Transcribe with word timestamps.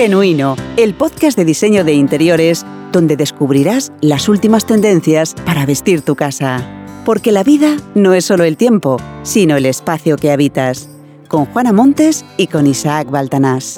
Genuino, 0.00 0.56
el 0.78 0.94
podcast 0.94 1.36
de 1.36 1.44
diseño 1.44 1.84
de 1.84 1.92
interiores 1.92 2.64
donde 2.90 3.18
descubrirás 3.18 3.92
las 4.00 4.30
últimas 4.30 4.64
tendencias 4.64 5.34
para 5.44 5.66
vestir 5.66 6.00
tu 6.00 6.16
casa. 6.16 6.66
Porque 7.04 7.32
la 7.32 7.44
vida 7.44 7.76
no 7.94 8.14
es 8.14 8.24
solo 8.24 8.44
el 8.44 8.56
tiempo, 8.56 8.96
sino 9.24 9.58
el 9.58 9.66
espacio 9.66 10.16
que 10.16 10.32
habitas. 10.32 10.88
Con 11.28 11.44
Juana 11.44 11.74
Montes 11.74 12.24
y 12.38 12.46
con 12.46 12.66
Isaac 12.66 13.10
Baltanás. 13.10 13.76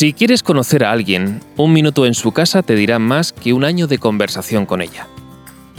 Si 0.00 0.14
quieres 0.14 0.42
conocer 0.42 0.82
a 0.82 0.92
alguien, 0.92 1.42
un 1.58 1.74
minuto 1.74 2.06
en 2.06 2.14
su 2.14 2.32
casa 2.32 2.62
te 2.62 2.74
dirá 2.74 2.98
más 2.98 3.34
que 3.34 3.52
un 3.52 3.64
año 3.64 3.86
de 3.86 3.98
conversación 3.98 4.64
con 4.64 4.80
ella. 4.80 5.06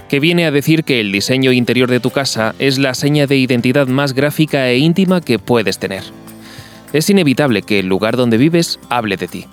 Que 0.09 0.19
viene 0.19 0.45
a 0.45 0.51
decir 0.51 0.83
que 0.83 0.99
el 0.99 1.11
diseño 1.11 1.51
interior 1.51 1.89
de 1.89 1.99
tu 1.99 2.11
casa 2.11 2.53
es 2.59 2.77
la 2.77 2.93
seña 2.93 3.25
de 3.25 3.37
identidad 3.37 3.87
más 3.87 4.13
gráfica 4.13 4.69
e 4.69 4.77
íntima 4.77 5.21
que 5.21 5.39
puedes 5.39 5.79
tener. 5.79 6.03
Es 6.93 7.09
inevitable 7.09 7.63
que 7.63 7.79
el 7.79 7.87
lugar 7.87 8.15
donde 8.15 8.37
vives 8.37 8.79
hable 8.89 9.17
de 9.17 9.27
ti. 9.27 9.47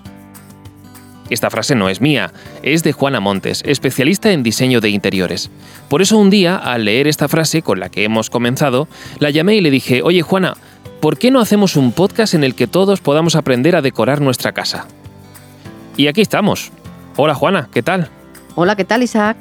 Esta 1.30 1.48
frase 1.48 1.74
no 1.74 1.88
es 1.88 2.02
mía, 2.02 2.34
es 2.62 2.82
de 2.82 2.92
Juana 2.92 3.20
Montes, 3.20 3.62
especialista 3.64 4.32
en 4.32 4.42
diseño 4.42 4.82
de 4.82 4.90
interiores. 4.90 5.50
Por 5.88 6.02
eso 6.02 6.18
un 6.18 6.28
día, 6.28 6.56
al 6.56 6.84
leer 6.84 7.06
esta 7.06 7.28
frase 7.28 7.62
con 7.62 7.80
la 7.80 7.88
que 7.88 8.04
hemos 8.04 8.28
comenzado, 8.28 8.86
la 9.18 9.30
llamé 9.30 9.56
y 9.56 9.62
le 9.62 9.70
dije, 9.70 10.02
oye 10.02 10.20
Juana, 10.20 10.58
¿por 11.00 11.18
qué 11.18 11.30
no 11.30 11.40
hacemos 11.40 11.76
un 11.76 11.92
podcast 11.92 12.34
en 12.34 12.44
el 12.44 12.54
que 12.54 12.66
todos 12.66 13.00
podamos 13.00 13.36
aprender 13.36 13.76
a 13.76 13.82
decorar 13.82 14.20
nuestra 14.20 14.52
casa? 14.52 14.86
Y 15.96 16.06
aquí 16.06 16.20
estamos. 16.20 16.70
Hola 17.16 17.34
Juana, 17.34 17.68
¿qué 17.72 17.82
tal? 17.82 18.08
Hola, 18.54 18.76
¿qué 18.76 18.84
tal 18.84 19.02
Isaac? 19.02 19.36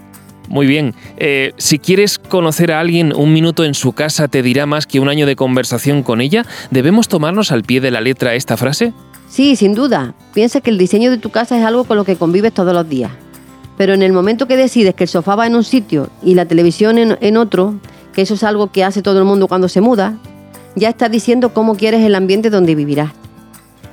Muy 0.48 0.66
bien. 0.66 0.96
Eh, 1.18 1.54
si 1.58 1.78
quieres 1.78 2.20
conocer 2.20 2.72
a 2.72 2.80
alguien 2.80 3.14
un 3.14 3.34
minuto 3.34 3.66
en 3.66 3.74
su 3.74 3.92
casa 3.92 4.28
te 4.28 4.42
dirá 4.42 4.66
más 4.66 4.88
que 4.88 5.00
un 5.00 5.10
año 5.10 5.26
de 5.26 5.36
conversación 5.36 6.04
con 6.04 6.22
ella, 6.22 6.46
¿debemos 6.72 7.08
tomarnos 7.08 7.52
al 7.52 7.64
pie 7.64 7.82
de 7.82 7.92
la 7.92 8.02
letra 8.02 8.34
esta 8.34 8.56
frase? 8.56 8.94
Sí, 9.30 9.56
sin 9.56 9.74
duda. 9.74 10.14
Piensa 10.34 10.62
que 10.62 10.70
el 10.70 10.78
diseño 10.78 11.12
de 11.12 11.18
tu 11.18 11.32
casa 11.32 11.58
es 11.58 11.66
algo 11.66 11.84
con 11.84 11.98
lo 11.98 12.06
que 12.06 12.16
convives 12.16 12.54
todos 12.54 12.74
los 12.74 12.88
días. 12.88 13.12
Pero 13.78 13.94
en 13.94 14.02
el 14.02 14.14
momento 14.14 14.48
que 14.48 14.56
decides 14.56 14.96
que 14.96 15.04
el 15.04 15.10
sofá 15.10 15.36
va 15.36 15.46
en 15.46 15.56
un 15.56 15.64
sitio 15.64 16.10
y 16.24 16.34
la 16.34 16.46
televisión 16.46 16.98
en, 16.98 17.18
en 17.20 17.38
otro, 17.38 17.76
que 18.14 18.22
eso 18.22 18.36
es 18.36 18.44
algo 18.44 18.72
que 18.72 18.84
hace 18.84 19.02
todo 19.02 19.20
el 19.20 19.26
mundo 19.26 19.48
cuando 19.48 19.68
se 19.68 19.82
muda, 19.82 20.18
ya 20.78 20.90
estás 20.90 21.10
diciendo 21.10 21.54
cómo 21.54 21.76
quieres 21.76 22.06
el 22.06 22.14
ambiente 22.14 22.52
donde 22.52 22.76
vivirás. 22.76 23.12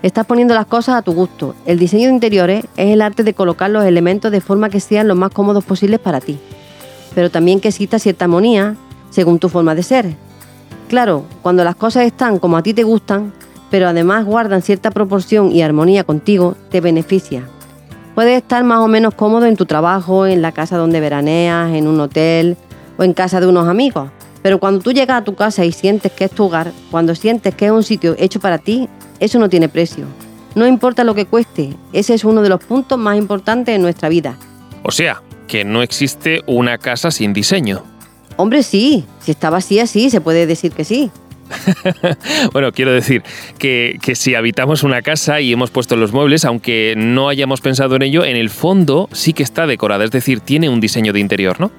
Estás 0.02 0.26
poniendo 0.26 0.54
las 0.54 0.66
cosas 0.66 0.96
a 0.96 1.02
tu 1.02 1.14
gusto. 1.14 1.54
El 1.64 1.78
diseño 1.78 2.08
de 2.08 2.14
interiores 2.14 2.66
es 2.76 2.90
el 2.90 3.00
arte 3.00 3.24
de 3.24 3.32
colocar 3.32 3.70
los 3.70 3.84
elementos 3.84 4.30
de 4.30 4.42
forma 4.42 4.68
que 4.68 4.80
sean 4.80 5.08
lo 5.08 5.14
más 5.14 5.30
cómodos 5.30 5.64
posibles 5.64 5.98
para 5.98 6.20
ti, 6.20 6.38
pero 7.14 7.30
también 7.30 7.58
que 7.58 7.68
exista 7.68 7.98
cierta 7.98 8.26
armonía 8.26 8.76
según 9.08 9.38
tu 9.38 9.48
forma 9.48 9.74
de 9.74 9.82
ser. 9.82 10.14
Claro, 10.88 11.24
cuando 11.40 11.64
las 11.64 11.74
cosas 11.74 12.04
están 12.04 12.38
como 12.38 12.58
a 12.58 12.62
ti 12.62 12.74
te 12.74 12.82
gustan, 12.82 13.32
pero 13.70 13.88
además 13.88 14.26
guardan 14.26 14.60
cierta 14.60 14.90
proporción 14.90 15.52
y 15.52 15.62
armonía 15.62 16.04
contigo, 16.04 16.54
te 16.70 16.82
beneficia. 16.82 17.48
Puedes 18.14 18.36
estar 18.36 18.62
más 18.62 18.80
o 18.80 18.88
menos 18.88 19.14
cómodo 19.14 19.46
en 19.46 19.56
tu 19.56 19.64
trabajo, 19.64 20.26
en 20.26 20.42
la 20.42 20.52
casa 20.52 20.76
donde 20.76 21.00
veraneas, 21.00 21.72
en 21.72 21.88
un 21.88 21.98
hotel 21.98 22.58
o 22.98 23.04
en 23.04 23.14
casa 23.14 23.40
de 23.40 23.46
unos 23.46 23.68
amigos, 23.68 24.10
pero 24.44 24.58
cuando 24.58 24.80
tú 24.80 24.92
llegas 24.92 25.22
a 25.22 25.24
tu 25.24 25.34
casa 25.34 25.64
y 25.64 25.72
sientes 25.72 26.12
que 26.12 26.24
es 26.24 26.30
tu 26.30 26.44
hogar, 26.44 26.70
cuando 26.90 27.14
sientes 27.14 27.54
que 27.54 27.64
es 27.64 27.70
un 27.70 27.82
sitio 27.82 28.14
hecho 28.18 28.40
para 28.40 28.58
ti, 28.58 28.90
eso 29.18 29.38
no 29.38 29.48
tiene 29.48 29.70
precio. 29.70 30.04
No 30.54 30.66
importa 30.66 31.02
lo 31.02 31.14
que 31.14 31.24
cueste, 31.24 31.72
ese 31.94 32.12
es 32.12 32.24
uno 32.24 32.42
de 32.42 32.50
los 32.50 32.62
puntos 32.62 32.98
más 32.98 33.16
importantes 33.16 33.74
en 33.74 33.80
nuestra 33.80 34.10
vida. 34.10 34.36
O 34.82 34.90
sea, 34.90 35.22
que 35.48 35.64
no 35.64 35.80
existe 35.80 36.42
una 36.46 36.76
casa 36.76 37.10
sin 37.10 37.32
diseño. 37.32 37.84
Hombre, 38.36 38.62
sí, 38.62 39.06
si 39.18 39.30
está 39.30 39.48
vacía, 39.48 39.86
sí, 39.86 40.10
se 40.10 40.20
puede 40.20 40.46
decir 40.46 40.72
que 40.72 40.84
sí. 40.84 41.10
bueno, 42.52 42.70
quiero 42.72 42.92
decir 42.92 43.22
que, 43.56 43.98
que, 44.02 44.14
si 44.14 44.34
habitamos 44.34 44.82
una 44.82 45.00
casa 45.00 45.40
y 45.40 45.54
hemos 45.54 45.70
puesto 45.70 45.96
los 45.96 46.12
muebles, 46.12 46.44
aunque 46.44 46.92
no 46.98 47.30
hayamos 47.30 47.62
pensado 47.62 47.96
en 47.96 48.02
ello, 48.02 48.26
en 48.26 48.36
el 48.36 48.50
fondo 48.50 49.08
sí 49.12 49.32
que 49.32 49.42
está 49.42 49.66
decorada, 49.66 50.04
es 50.04 50.10
decir, 50.10 50.40
tiene 50.40 50.68
un 50.68 50.80
diseño 50.80 51.14
de 51.14 51.20
interior, 51.20 51.58
¿no? 51.60 51.70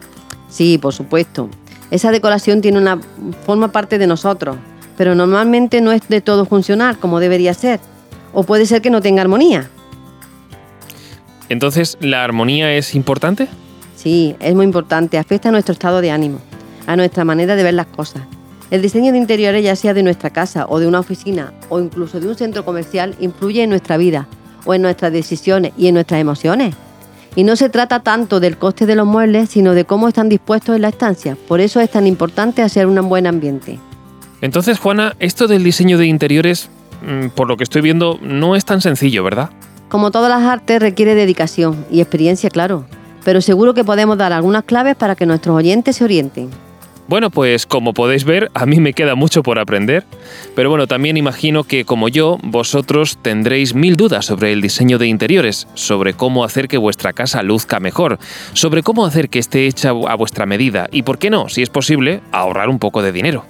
Sí, 0.49 0.79
por 0.79 0.93
supuesto. 0.93 1.47
Esa 1.95 2.11
decoración 2.11 2.59
tiene 2.59 2.77
una 2.77 2.99
forma 3.45 3.71
parte 3.71 3.97
de 3.97 4.05
nosotros, 4.05 4.57
pero 4.97 5.15
normalmente 5.15 5.79
no 5.79 5.93
es 5.93 6.05
de 6.09 6.19
todo 6.19 6.43
funcional 6.43 6.99
como 6.99 7.21
debería 7.21 7.53
ser, 7.53 7.79
o 8.33 8.43
puede 8.43 8.65
ser 8.65 8.81
que 8.81 8.89
no 8.89 8.99
tenga 8.99 9.21
armonía. 9.21 9.69
Entonces, 11.47 11.97
¿la 12.01 12.25
armonía 12.25 12.73
es 12.73 12.95
importante? 12.95 13.47
Sí, 13.95 14.35
es 14.41 14.53
muy 14.53 14.65
importante, 14.65 15.17
afecta 15.17 15.47
a 15.47 15.51
nuestro 15.53 15.71
estado 15.71 16.01
de 16.01 16.11
ánimo, 16.11 16.39
a 16.85 16.97
nuestra 16.97 17.23
manera 17.23 17.55
de 17.55 17.63
ver 17.63 17.75
las 17.75 17.87
cosas. 17.87 18.23
El 18.71 18.81
diseño 18.81 19.13
de 19.13 19.17
interiores, 19.17 19.63
ya 19.63 19.77
sea 19.77 19.93
de 19.93 20.03
nuestra 20.03 20.31
casa 20.31 20.65
o 20.67 20.81
de 20.81 20.87
una 20.87 20.99
oficina 20.99 21.53
o 21.69 21.79
incluso 21.79 22.19
de 22.19 22.27
un 22.27 22.35
centro 22.35 22.65
comercial, 22.65 23.15
influye 23.21 23.63
en 23.63 23.69
nuestra 23.69 23.95
vida 23.95 24.27
o 24.65 24.73
en 24.73 24.81
nuestras 24.81 25.13
decisiones 25.13 25.71
y 25.77 25.87
en 25.87 25.93
nuestras 25.93 26.19
emociones. 26.19 26.75
Y 27.35 27.43
no 27.43 27.55
se 27.55 27.69
trata 27.69 27.99
tanto 27.99 28.39
del 28.39 28.57
coste 28.57 28.85
de 28.85 28.95
los 28.95 29.05
muebles, 29.05 29.49
sino 29.49 29.73
de 29.73 29.85
cómo 29.85 30.07
están 30.07 30.29
dispuestos 30.29 30.75
en 30.75 30.83
la 30.83 30.89
estancia. 30.89 31.37
Por 31.47 31.59
eso 31.59 31.81
es 31.81 31.91
tan 31.91 32.07
importante 32.07 32.61
hacer 32.61 32.87
un 32.87 33.09
buen 33.09 33.27
ambiente. 33.27 33.79
Entonces, 34.41 34.79
Juana, 34.79 35.15
esto 35.19 35.47
del 35.47 35.63
diseño 35.63 35.97
de 35.97 36.05
interiores, 36.05 36.69
mm, 37.05 37.29
por 37.29 37.47
lo 37.47 37.57
que 37.57 37.63
estoy 37.63 37.81
viendo, 37.81 38.19
no 38.21 38.55
es 38.55 38.63
tan 38.63 38.81
sencillo, 38.81 39.23
¿verdad? 39.23 39.49
Como 39.89 40.11
todas 40.11 40.29
las 40.29 40.43
artes, 40.43 40.79
requiere 40.79 41.15
dedicación 41.15 41.85
y 41.91 42.01
experiencia, 42.01 42.49
claro. 42.49 42.85
Pero 43.23 43.41
seguro 43.41 43.73
que 43.73 43.83
podemos 43.83 44.17
dar 44.17 44.33
algunas 44.33 44.63
claves 44.63 44.95
para 44.95 45.15
que 45.15 45.25
nuestros 45.25 45.55
oyentes 45.55 45.97
se 45.97 46.03
orienten. 46.03 46.49
Bueno, 47.07 47.29
pues 47.29 47.67
como 47.67 47.93
podéis 47.93 48.23
ver, 48.23 48.49
a 48.55 48.65
mí 48.65 48.79
me 48.79 48.93
queda 48.93 49.13
mucho 49.13 49.43
por 49.43 49.59
aprender, 49.59 50.03
pero 50.55 50.71
bueno, 50.71 50.87
también 50.87 51.17
imagino 51.17 51.63
que 51.63 51.85
como 51.85 52.09
yo, 52.09 52.39
vosotros 52.41 53.19
tendréis 53.21 53.75
mil 53.75 53.95
dudas 53.95 54.25
sobre 54.25 54.51
el 54.51 54.59
diseño 54.59 54.97
de 54.97 55.05
interiores, 55.05 55.67
sobre 55.75 56.15
cómo 56.15 56.43
hacer 56.43 56.67
que 56.67 56.79
vuestra 56.79 57.13
casa 57.13 57.43
luzca 57.43 57.79
mejor, 57.79 58.17
sobre 58.53 58.81
cómo 58.81 59.05
hacer 59.05 59.29
que 59.29 59.37
esté 59.37 59.67
hecha 59.67 59.89
a 59.89 60.15
vuestra 60.15 60.47
medida 60.47 60.87
y, 60.91 61.03
por 61.03 61.19
qué 61.19 61.29
no, 61.29 61.47
si 61.47 61.61
es 61.61 61.69
posible, 61.69 62.21
ahorrar 62.31 62.69
un 62.69 62.79
poco 62.79 63.03
de 63.03 63.11
dinero. 63.11 63.45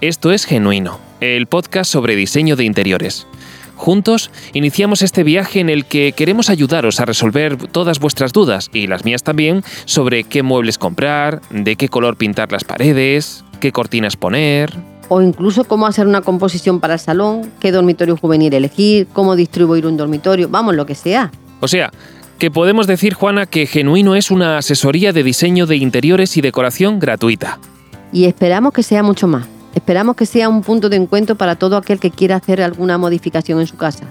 Esto 0.00 0.30
es 0.30 0.44
Genuino, 0.44 1.00
el 1.20 1.48
podcast 1.48 1.90
sobre 1.90 2.14
diseño 2.14 2.54
de 2.54 2.64
interiores. 2.64 3.26
Juntos 3.76 4.30
iniciamos 4.54 5.02
este 5.02 5.22
viaje 5.22 5.60
en 5.60 5.68
el 5.68 5.84
que 5.84 6.12
queremos 6.12 6.50
ayudaros 6.50 6.98
a 6.98 7.04
resolver 7.04 7.56
todas 7.68 8.00
vuestras 8.00 8.32
dudas, 8.32 8.70
y 8.72 8.86
las 8.86 9.04
mías 9.04 9.22
también, 9.22 9.62
sobre 9.84 10.24
qué 10.24 10.42
muebles 10.42 10.78
comprar, 10.78 11.40
de 11.50 11.76
qué 11.76 11.88
color 11.88 12.16
pintar 12.16 12.50
las 12.50 12.64
paredes, 12.64 13.44
qué 13.60 13.72
cortinas 13.72 14.16
poner. 14.16 14.74
O 15.08 15.22
incluso 15.22 15.64
cómo 15.64 15.86
hacer 15.86 16.06
una 16.06 16.22
composición 16.22 16.80
para 16.80 16.94
el 16.94 17.00
salón, 17.00 17.52
qué 17.60 17.70
dormitorio 17.70 18.16
juvenil 18.16 18.52
elegir, 18.54 19.06
cómo 19.12 19.36
distribuir 19.36 19.86
un 19.86 19.96
dormitorio, 19.96 20.48
vamos, 20.48 20.74
lo 20.74 20.86
que 20.86 20.94
sea. 20.94 21.30
O 21.60 21.68
sea, 21.68 21.92
que 22.38 22.50
podemos 22.50 22.86
decir, 22.86 23.14
Juana, 23.14 23.46
que 23.46 23.66
Genuino 23.66 24.14
es 24.16 24.30
una 24.30 24.58
asesoría 24.58 25.12
de 25.12 25.22
diseño 25.22 25.66
de 25.66 25.76
interiores 25.76 26.36
y 26.36 26.40
decoración 26.40 26.98
gratuita. 26.98 27.58
Y 28.12 28.24
esperamos 28.24 28.72
que 28.72 28.82
sea 28.82 29.02
mucho 29.02 29.26
más. 29.26 29.46
Esperamos 29.76 30.16
que 30.16 30.24
sea 30.24 30.48
un 30.48 30.62
punto 30.62 30.88
de 30.88 30.96
encuentro 30.96 31.36
para 31.36 31.54
todo 31.54 31.76
aquel 31.76 32.00
que 32.00 32.10
quiera 32.10 32.36
hacer 32.36 32.62
alguna 32.62 32.96
modificación 32.96 33.60
en 33.60 33.66
su 33.66 33.76
casa 33.76 34.10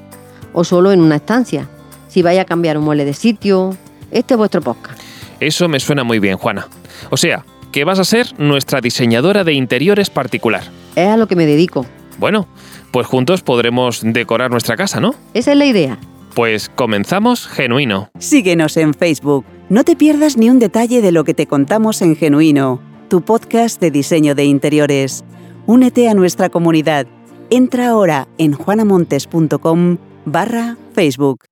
o 0.54 0.64
solo 0.64 0.92
en 0.92 1.02
una 1.02 1.16
estancia. 1.16 1.68
Si 2.08 2.22
vaya 2.22 2.44
a 2.44 2.46
cambiar 2.46 2.78
un 2.78 2.86
mueble 2.86 3.04
de 3.04 3.16
sitio, 3.16 3.76
este 4.12 4.36
es 4.36 4.38
vuestro 4.38 4.62
podcast. 4.62 5.00
Eso 5.40 5.68
me 5.68 5.80
suena 5.80 6.04
muy 6.04 6.20
bien, 6.20 6.38
Juana. 6.38 6.68
O 7.10 7.18
sea, 7.18 7.44
que 7.72 7.84
vas 7.84 7.98
a 7.98 8.04
ser 8.04 8.40
nuestra 8.40 8.80
diseñadora 8.80 9.44
de 9.44 9.54
interiores 9.54 10.12
particular. 10.12 10.64
Es 10.96 11.08
a 11.08 11.18
lo 11.18 11.28
que 11.28 11.36
me 11.36 11.48
dedico. 11.48 11.88
Bueno, 12.20 12.48
pues 12.92 13.08
juntos 13.08 13.42
podremos 13.42 14.02
decorar 14.04 14.52
nuestra 14.52 14.78
casa, 14.78 15.00
¿no? 15.00 15.16
Esa 15.34 15.54
es 15.54 15.58
la 15.58 15.66
idea. 15.66 15.98
Pues 16.36 16.70
comenzamos 16.70 17.48
genuino. 17.48 18.10
Síguenos 18.20 18.78
en 18.78 18.94
Facebook. 18.94 19.44
No 19.70 19.84
te 19.84 19.96
pierdas 19.96 20.38
ni 20.38 20.52
un 20.52 20.60
detalle 20.60 21.02
de 21.02 21.12
lo 21.12 21.24
que 21.24 21.34
te 21.34 21.48
contamos 21.48 22.04
en 22.04 22.16
Genuino, 22.16 22.80
tu 23.10 23.22
podcast 23.22 23.82
de 23.82 23.90
diseño 23.90 24.36
de 24.36 24.46
interiores. 24.46 25.26
Únete 25.68 26.08
a 26.10 26.14
nuestra 26.14 26.50
comunidad. 26.50 27.08
Entra 27.50 27.88
ahora 27.88 28.28
en 28.38 28.54
juanamontes.com 28.54 29.98
barra 30.24 30.78
Facebook. 30.94 31.46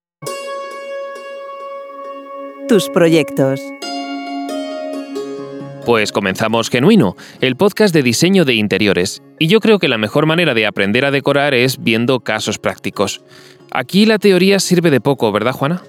Tus 2.68 2.90
proyectos. 2.90 3.60
Pues 5.84 6.12
comenzamos 6.12 6.70
Genuino, 6.70 7.16
el 7.42 7.56
podcast 7.56 7.92
de 7.92 8.04
diseño 8.04 8.46
de 8.46 8.54
interiores. 8.54 9.24
Y 9.40 9.48
yo 9.48 9.60
creo 9.60 9.80
que 9.80 9.88
la 9.88 9.98
mejor 9.98 10.28
manera 10.28 10.54
de 10.54 10.68
aprender 10.68 11.06
a 11.06 11.12
decorar 11.12 11.56
es 11.56 11.84
viendo 11.84 12.20
casos 12.20 12.60
prácticos. 12.60 13.24
Aquí 13.72 14.06
la 14.06 14.20
teoría 14.20 14.60
sirve 14.60 14.92
de 14.92 15.02
poco, 15.02 15.32
¿verdad, 15.32 15.54
Juana? 15.54 15.82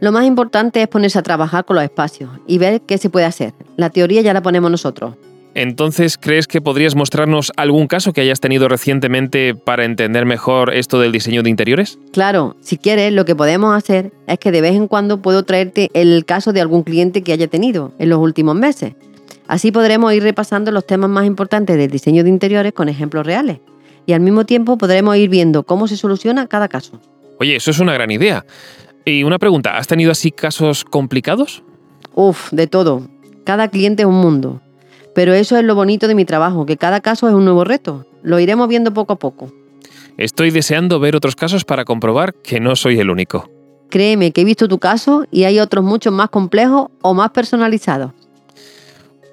Lo 0.00 0.12
más 0.12 0.24
importante 0.24 0.80
es 0.80 0.88
ponerse 0.88 1.18
a 1.18 1.22
trabajar 1.22 1.66
con 1.66 1.76
los 1.76 1.84
espacios 1.84 2.30
y 2.46 2.56
ver 2.56 2.80
qué 2.80 2.96
se 2.96 3.10
puede 3.10 3.26
hacer. 3.26 3.52
La 3.76 3.90
teoría 3.90 4.22
ya 4.22 4.32
la 4.32 4.42
ponemos 4.42 4.70
nosotros. 4.70 5.16
Entonces, 5.56 6.18
¿crees 6.18 6.46
que 6.46 6.60
podrías 6.60 6.94
mostrarnos 6.94 7.50
algún 7.56 7.86
caso 7.86 8.12
que 8.12 8.20
hayas 8.20 8.40
tenido 8.40 8.68
recientemente 8.68 9.54
para 9.54 9.86
entender 9.86 10.26
mejor 10.26 10.74
esto 10.74 11.00
del 11.00 11.12
diseño 11.12 11.42
de 11.42 11.48
interiores? 11.48 11.98
Claro, 12.12 12.56
si 12.60 12.76
quieres, 12.76 13.10
lo 13.14 13.24
que 13.24 13.34
podemos 13.34 13.74
hacer 13.74 14.12
es 14.26 14.38
que 14.38 14.52
de 14.52 14.60
vez 14.60 14.74
en 14.74 14.86
cuando 14.86 15.22
puedo 15.22 15.44
traerte 15.44 15.88
el 15.94 16.26
caso 16.26 16.52
de 16.52 16.60
algún 16.60 16.82
cliente 16.82 17.22
que 17.22 17.32
haya 17.32 17.46
tenido 17.46 17.94
en 17.98 18.10
los 18.10 18.18
últimos 18.18 18.54
meses. 18.54 18.96
Así 19.48 19.72
podremos 19.72 20.12
ir 20.12 20.22
repasando 20.22 20.70
los 20.72 20.86
temas 20.86 21.08
más 21.08 21.24
importantes 21.24 21.78
del 21.78 21.90
diseño 21.90 22.22
de 22.22 22.28
interiores 22.28 22.74
con 22.74 22.90
ejemplos 22.90 23.24
reales. 23.24 23.60
Y 24.04 24.12
al 24.12 24.20
mismo 24.20 24.44
tiempo 24.44 24.76
podremos 24.76 25.16
ir 25.16 25.30
viendo 25.30 25.62
cómo 25.62 25.88
se 25.88 25.96
soluciona 25.96 26.48
cada 26.48 26.68
caso. 26.68 27.00
Oye, 27.40 27.56
eso 27.56 27.70
es 27.70 27.78
una 27.78 27.94
gran 27.94 28.10
idea. 28.10 28.44
Y 29.06 29.22
una 29.22 29.38
pregunta, 29.38 29.78
¿has 29.78 29.86
tenido 29.86 30.12
así 30.12 30.32
casos 30.32 30.84
complicados? 30.84 31.62
Uf, 32.14 32.52
de 32.52 32.66
todo. 32.66 33.08
Cada 33.44 33.68
cliente 33.68 34.02
es 34.02 34.06
un 34.06 34.20
mundo. 34.20 34.60
Pero 35.16 35.32
eso 35.32 35.56
es 35.56 35.64
lo 35.64 35.74
bonito 35.74 36.08
de 36.08 36.14
mi 36.14 36.26
trabajo, 36.26 36.66
que 36.66 36.76
cada 36.76 37.00
caso 37.00 37.26
es 37.26 37.32
un 37.32 37.46
nuevo 37.46 37.64
reto. 37.64 38.04
Lo 38.22 38.38
iremos 38.38 38.68
viendo 38.68 38.92
poco 38.92 39.14
a 39.14 39.18
poco. 39.18 39.50
Estoy 40.18 40.50
deseando 40.50 41.00
ver 41.00 41.16
otros 41.16 41.34
casos 41.34 41.64
para 41.64 41.86
comprobar 41.86 42.34
que 42.34 42.60
no 42.60 42.76
soy 42.76 43.00
el 43.00 43.08
único. 43.08 43.48
Créeme 43.88 44.32
que 44.32 44.42
he 44.42 44.44
visto 44.44 44.68
tu 44.68 44.78
caso 44.78 45.24
y 45.30 45.44
hay 45.44 45.58
otros 45.58 45.82
muchos 45.82 46.12
más 46.12 46.28
complejos 46.28 46.88
o 47.00 47.14
más 47.14 47.30
personalizados. 47.30 48.12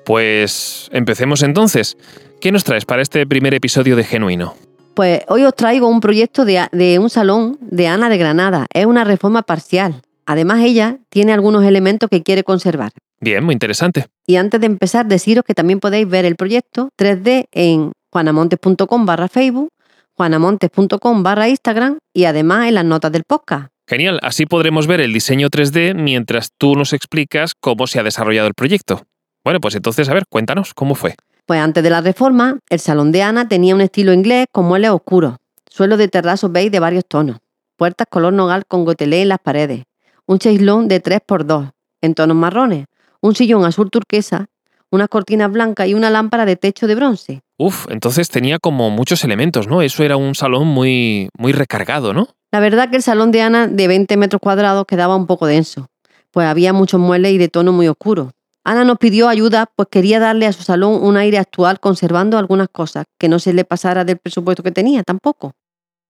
Pues 0.05 0.87
empecemos 0.93 1.43
entonces. 1.43 1.97
¿Qué 2.39 2.53
nos 2.53 2.63
traes 2.63 2.85
para 2.85 3.01
este 3.01 3.27
primer 3.27 3.53
episodio 3.53 3.97
de 3.97 4.05
Genuino? 4.05 4.55
Pues 4.93 5.23
hoy 5.27 5.43
os 5.43 5.53
traigo 5.53 5.89
un 5.89 5.99
proyecto 5.99 6.45
de, 6.45 6.65
de, 6.71 6.97
un 6.97 7.09
salón 7.09 7.57
de 7.59 7.87
Ana 7.87 8.07
de 8.07 8.17
Granada. 8.17 8.67
Es 8.73 8.85
una 8.85 9.03
reforma 9.03 9.41
parcial. 9.41 10.01
Además, 10.25 10.61
ella 10.63 10.99
tiene 11.09 11.33
algunos 11.33 11.65
elementos 11.65 12.09
que 12.09 12.23
quiere 12.23 12.45
conservar. 12.45 12.93
Bien, 13.23 13.41
muy 13.41 13.53
interesante. 13.53 14.07
Y 14.27 14.35
antes 14.35 14.59
de 14.59 14.67
empezar, 14.67 15.05
deciros 15.05 15.45
que 15.45 15.53
también 15.53 15.79
podéis 15.79 16.09
ver 16.09 16.25
el 16.25 16.35
proyecto 16.35 16.89
3D 16.99 17.45
en 17.53 17.93
juanamontes.com 18.11 19.05
barra 19.05 19.29
Facebook, 19.29 19.69
juanamontes.com 20.17 21.23
barra 21.23 21.47
Instagram 21.47 21.99
y 22.13 22.25
además 22.25 22.67
en 22.67 22.75
las 22.75 22.83
notas 22.83 23.13
del 23.13 23.23
podcast. 23.23 23.69
Genial, 23.87 24.19
así 24.23 24.45
podremos 24.45 24.87
ver 24.87 24.99
el 24.99 25.13
diseño 25.13 25.47
3D 25.47 25.95
mientras 25.95 26.51
tú 26.57 26.75
nos 26.75 26.91
explicas 26.91 27.53
cómo 27.57 27.87
se 27.87 27.97
ha 28.01 28.03
desarrollado 28.03 28.49
el 28.49 28.55
proyecto. 28.55 29.03
Bueno, 29.45 29.61
pues 29.61 29.75
entonces, 29.75 30.09
a 30.09 30.13
ver, 30.13 30.25
cuéntanos, 30.29 30.73
¿cómo 30.73 30.93
fue? 30.93 31.15
Pues 31.45 31.61
antes 31.61 31.81
de 31.81 31.89
la 31.89 32.01
reforma, 32.01 32.59
el 32.69 32.79
salón 32.81 33.13
de 33.13 33.23
Ana 33.23 33.47
tenía 33.47 33.73
un 33.73 33.81
estilo 33.81 34.11
inglés 34.11 34.47
con 34.51 34.65
muebles 34.65 34.91
oscuros, 34.91 35.37
suelo 35.69 35.95
de 35.95 36.09
terrazo 36.09 36.49
beige 36.49 36.71
de 36.71 36.79
varios 36.79 37.05
tonos, 37.07 37.37
puertas 37.77 38.07
color 38.09 38.33
nogal 38.33 38.65
con 38.67 38.83
gotelé 38.83 39.21
en 39.21 39.29
las 39.29 39.39
paredes, 39.39 39.83
un 40.25 40.39
chaislón 40.39 40.89
de 40.89 41.01
3x2 41.01 41.71
en 42.01 42.15
tonos 42.15 42.35
marrones, 42.35 42.85
un 43.23 43.35
sillón 43.35 43.63
azul 43.63 43.89
turquesa, 43.89 44.47
unas 44.91 45.07
cortinas 45.07 45.49
blancas 45.51 45.87
y 45.87 45.93
una 45.93 46.09
lámpara 46.09 46.45
de 46.45 46.57
techo 46.57 46.87
de 46.87 46.95
bronce. 46.95 47.41
Uf, 47.57 47.87
entonces 47.89 48.29
tenía 48.29 48.59
como 48.59 48.89
muchos 48.89 49.23
elementos, 49.23 49.65
¿no? 49.65 49.81
Eso 49.81 50.03
era 50.03 50.17
un 50.17 50.35
salón 50.35 50.67
muy, 50.67 51.29
muy 51.37 51.53
recargado, 51.53 52.13
¿no? 52.13 52.27
La 52.51 52.59
verdad 52.59 52.89
que 52.89 52.97
el 52.97 53.01
salón 53.01 53.31
de 53.31 53.41
Ana 53.41 53.67
de 53.67 53.87
20 53.87 54.17
metros 54.17 54.41
cuadrados 54.41 54.85
quedaba 54.85 55.15
un 55.15 55.25
poco 55.25 55.47
denso, 55.47 55.87
pues 56.31 56.47
había 56.47 56.73
muchos 56.73 56.99
muebles 56.99 57.31
y 57.31 57.37
de 57.37 57.47
tono 57.47 57.71
muy 57.71 57.87
oscuro. 57.87 58.31
Ana 58.65 58.83
nos 58.83 58.97
pidió 58.97 59.29
ayuda, 59.29 59.71
pues 59.73 59.87
quería 59.89 60.19
darle 60.19 60.45
a 60.45 60.53
su 60.53 60.63
salón 60.63 61.01
un 61.01 61.15
aire 61.15 61.37
actual 61.37 61.79
conservando 61.79 62.37
algunas 62.37 62.67
cosas, 62.69 63.05
que 63.17 63.29
no 63.29 63.39
se 63.39 63.53
le 63.53 63.63
pasara 63.63 64.03
del 64.03 64.17
presupuesto 64.17 64.63
que 64.63 64.71
tenía 64.71 65.01
tampoco. 65.03 65.53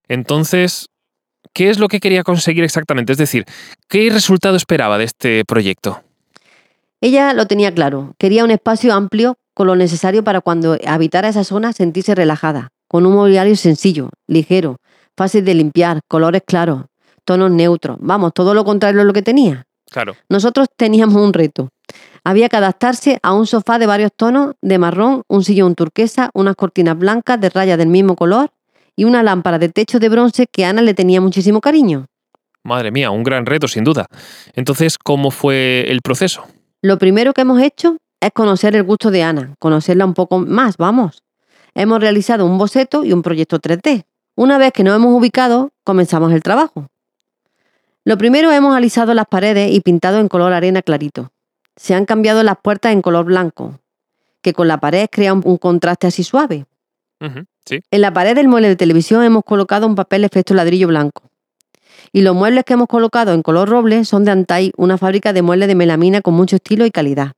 Entonces, 0.07 0.89
¿qué 1.53 1.69
es 1.69 1.77
lo 1.77 1.87
que 1.87 1.99
quería 1.99 2.23
conseguir 2.23 2.63
exactamente? 2.63 3.11
Es 3.11 3.19
decir, 3.19 3.45
¿qué 3.87 4.09
resultado 4.11 4.57
esperaba 4.57 4.97
de 4.97 5.05
este 5.05 5.45
proyecto? 5.45 6.01
Ella 7.03 7.33
lo 7.33 7.47
tenía 7.47 7.73
claro, 7.73 8.15
quería 8.17 8.45
un 8.45 8.51
espacio 8.51 8.93
amplio 8.93 9.35
con 9.53 9.67
lo 9.67 9.75
necesario 9.75 10.23
para 10.23 10.39
cuando 10.39 10.77
habitara 10.87 11.27
esa 11.27 11.43
zona 11.43 11.73
sentirse 11.73 12.15
relajada, 12.15 12.69
con 12.87 13.05
un 13.05 13.11
mobiliario 13.11 13.57
sencillo, 13.57 14.09
ligero, 14.25 14.77
fácil 15.17 15.43
de 15.43 15.53
limpiar, 15.53 15.99
colores 16.07 16.43
claros, 16.47 16.85
tonos 17.25 17.51
neutros, 17.51 17.97
vamos, 17.99 18.31
todo 18.33 18.53
lo 18.53 18.63
contrario 18.63 19.01
a 19.01 19.03
lo 19.03 19.11
que 19.11 19.21
tenía. 19.21 19.65
Claro. 19.91 20.15
Nosotros 20.29 20.69
teníamos 20.77 21.21
un 21.21 21.33
reto. 21.33 21.67
Había 22.23 22.47
que 22.47 22.55
adaptarse 22.55 23.19
a 23.21 23.33
un 23.33 23.47
sofá 23.47 23.79
de 23.79 23.85
varios 23.85 24.11
tonos, 24.15 24.55
de 24.61 24.77
marrón, 24.77 25.23
un 25.27 25.43
sillón 25.43 25.75
turquesa, 25.75 26.29
unas 26.33 26.55
cortinas 26.55 26.97
blancas 26.97 27.37
de 27.41 27.49
rayas 27.49 27.77
del 27.77 27.89
mismo 27.89 28.15
color 28.15 28.49
y 28.95 29.03
una 29.03 29.23
lámpara 29.23 29.59
de 29.59 29.67
techo 29.67 29.99
de 29.99 30.07
bronce 30.07 30.47
que 30.49 30.63
Ana 30.63 30.81
le 30.81 30.93
tenía 30.93 31.19
muchísimo 31.19 31.59
cariño. 31.59 32.05
Madre 32.63 32.91
mía, 32.91 33.11
un 33.11 33.23
gran 33.23 33.45
reto, 33.45 33.67
sin 33.67 33.83
duda. 33.83 34.05
Entonces, 34.53 34.97
¿cómo 34.97 35.31
fue 35.31 35.91
el 35.91 35.99
proceso? 36.01 36.45
Lo 36.83 36.97
primero 36.97 37.33
que 37.33 37.41
hemos 37.41 37.61
hecho 37.61 37.95
es 38.19 38.31
conocer 38.33 38.75
el 38.75 38.83
gusto 38.83 39.09
de 39.09 39.23
Ana, 39.23 39.55
conocerla 39.57 40.03
un 40.03 40.13
poco 40.13 40.39
más, 40.39 40.75
vamos. 40.75 41.23
Hemos 41.75 42.01
realizado 42.01 42.45
un 42.45 42.57
boceto 42.57 43.05
y 43.05 43.13
un 43.13 43.21
proyecto 43.21 43.57
3D. 43.57 44.03
Una 44.35 44.57
vez 44.57 44.73
que 44.73 44.83
nos 44.83 44.97
hemos 44.97 45.17
ubicado, 45.17 45.71
comenzamos 45.85 46.33
el 46.33 46.43
trabajo. 46.43 46.89
Lo 48.03 48.17
primero 48.17 48.51
hemos 48.51 48.75
alisado 48.75 49.13
las 49.13 49.27
paredes 49.27 49.71
y 49.71 49.79
pintado 49.79 50.19
en 50.19 50.27
color 50.27 50.51
arena 50.51 50.81
clarito. 50.81 51.31
Se 51.77 51.95
han 51.95 52.05
cambiado 52.05 52.43
las 52.43 52.57
puertas 52.61 52.91
en 52.91 53.01
color 53.01 53.23
blanco, 53.23 53.79
que 54.41 54.51
con 54.51 54.67
la 54.67 54.81
pared 54.81 55.07
crea 55.09 55.31
un, 55.31 55.57
contraste 55.57 56.07
así 56.07 56.25
suave. 56.25 56.65
Uh 57.21 57.27
-huh, 57.27 57.45
sí. 57.63 57.79
En 57.91 58.01
la 58.01 58.11
pared 58.11 58.35
del 58.35 58.49
mueble 58.49 58.67
de 58.67 58.75
televisión 58.75 59.23
hemos 59.23 59.45
colocado 59.45 59.87
un 59.87 59.95
papel 59.95 60.25
efecto 60.25 60.53
ladrillo 60.53 60.89
blanco. 60.89 61.31
Y 62.11 62.21
los 62.21 62.35
muebles 62.35 62.63
que 62.65 62.73
hemos 62.73 62.87
colocado 62.87 63.33
en 63.33 63.41
color 63.41 63.69
roble 63.69 64.05
son 64.05 64.25
de 64.25 64.31
Antai, 64.31 64.71
una 64.77 64.97
fábrica 64.97 65.33
de 65.33 65.41
muebles 65.41 65.67
de 65.67 65.75
melamina 65.75 66.21
con 66.21 66.33
mucho 66.33 66.57
estilo 66.57 66.85
y 66.85 66.91
calidad. 66.91 67.33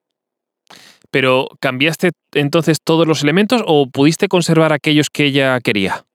Pero, 1.12 1.48
¿cambiaste 1.60 2.12
entonces 2.34 2.80
todos 2.84 3.08
los 3.08 3.24
elementos 3.24 3.64
o 3.66 3.88
pudiste 3.90 4.28
conservar 4.28 4.74
aquellos 4.74 5.10
que 5.10 5.26
ella 5.26 5.60
quería? 5.62 6.06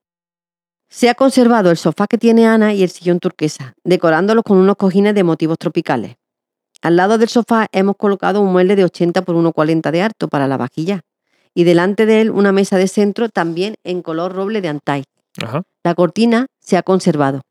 Se 0.88 1.08
ha 1.08 1.14
conservado 1.14 1.70
el 1.70 1.76
sofá 1.76 2.06
que 2.06 2.18
tiene 2.18 2.46
Ana 2.46 2.74
y 2.74 2.82
el 2.82 2.90
sillón 2.90 3.20
turquesa, 3.20 3.74
decorándolos 3.84 4.42
con 4.42 4.58
unos 4.58 4.76
cojines 4.76 5.14
de 5.14 5.22
motivos 5.22 5.56
tropicales. 5.56 6.16
Al 6.82 6.96
lado 6.96 7.16
del 7.16 7.28
sofá 7.28 7.68
hemos 7.72 7.96
colocado 7.96 8.40
un 8.40 8.52
mueble 8.52 8.74
de 8.74 8.84
80 8.84 9.22
por 9.22 9.36
1,40 9.36 9.90
de 9.90 10.02
alto 10.02 10.28
para 10.28 10.48
la 10.48 10.56
vajilla 10.56 11.02
y 11.54 11.64
delante 11.64 12.06
de 12.06 12.20
él 12.22 12.30
una 12.30 12.52
mesa 12.52 12.76
de 12.76 12.88
centro 12.88 13.28
también 13.28 13.74
en 13.84 14.02
color 14.02 14.32
roble 14.32 14.60
de 14.60 14.68
Antai. 14.68 15.04
Ajá. 15.42 15.62
La 15.84 15.94
cortina 15.94 16.46
se 16.60 16.76
ha 16.76 16.82
conservado. 16.82 17.42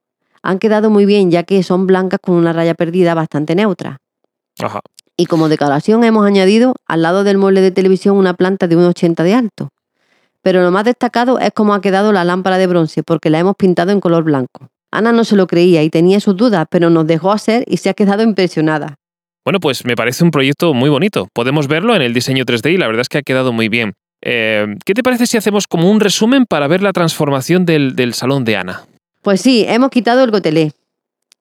Han 0.44 0.60
quedado 0.60 0.90
muy 0.90 1.06
bien 1.06 1.32
ya 1.32 1.44
que 1.44 1.62
son 1.64 1.88
blancas 1.88 2.20
con 2.22 2.36
una 2.36 2.54
raya 2.54 2.74
perdida 2.74 3.14
bastante 3.14 3.56
neutra. 3.56 3.98
Ajá. 4.60 4.82
Y 5.18 5.26
como 5.26 5.50
decoración 5.50 6.04
hemos 6.04 6.26
añadido 6.26 6.76
al 6.88 7.02
lado 7.02 7.24
del 7.24 7.38
mueble 7.38 7.62
de 7.62 7.72
televisión 7.72 8.16
una 8.16 8.34
planta 8.34 8.68
de 8.68 8.78
1,80 8.78 9.24
de 9.24 9.34
alto. 9.34 9.70
Pero 10.42 10.62
lo 10.62 10.72
más 10.72 10.86
destacado 10.86 11.40
es 11.40 11.52
cómo 11.54 11.74
ha 11.74 11.82
quedado 11.82 12.14
la 12.14 12.24
lámpara 12.24 12.58
de 12.58 12.68
bronce 12.68 13.04
porque 13.04 13.30
la 13.30 13.40
hemos 13.40 13.56
pintado 13.56 13.92
en 13.92 14.00
color 14.00 14.24
blanco. 14.24 14.70
Ana 14.92 15.12
no 15.12 15.24
se 15.24 15.36
lo 15.36 15.48
creía 15.48 15.84
y 15.84 15.90
tenía 15.90 16.20
sus 16.20 16.36
dudas, 16.36 16.66
pero 16.70 16.90
nos 16.90 17.06
dejó 17.06 17.32
hacer 17.32 17.64
y 17.68 17.78
se 17.78 17.90
ha 17.90 17.94
quedado 17.94 18.24
impresionada. 18.24 18.96
Bueno, 19.44 19.60
pues 19.60 19.86
me 19.86 19.96
parece 19.96 20.24
un 20.24 20.32
proyecto 20.32 20.74
muy 20.74 20.90
bonito. 20.90 21.28
Podemos 21.34 21.68
verlo 21.68 21.96
en 21.96 22.02
el 22.02 22.14
diseño 22.14 22.46
3D 22.46 22.74
y 22.74 22.78
la 22.78 22.88
verdad 22.88 23.02
es 23.02 23.10
que 23.10 23.20
ha 23.20 23.22
quedado 23.22 23.52
muy 23.52 23.70
bien. 23.70 23.94
Eh, 24.22 24.68
¿Qué 24.86 24.94
te 24.94 25.04
parece 25.04 25.28
si 25.28 25.38
hacemos 25.38 25.68
como 25.68 25.90
un 25.90 26.00
resumen 26.00 26.46
para 26.46 26.68
ver 26.68 26.82
la 26.82 26.94
transformación 26.94 27.66
del, 27.66 27.96
del 27.96 28.14
salón 28.14 28.46
de 28.46 28.58
Ana? 28.58 28.84
Pues 29.22 29.42
sí, 29.42 29.66
hemos 29.68 29.90
quitado 29.90 30.24
el 30.24 30.32
gotelé. 30.32 30.72